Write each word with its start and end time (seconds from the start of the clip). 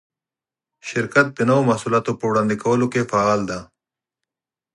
شرکت 0.89 1.27
د 1.33 1.39
نوو 1.49 1.67
محصولاتو 1.69 2.11
په 2.19 2.25
وړاندې 2.31 2.55
کولو 2.63 2.85
کې 2.93 3.09
فعال 3.11 3.41
دی. 3.49 3.59